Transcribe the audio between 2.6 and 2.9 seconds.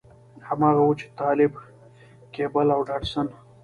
او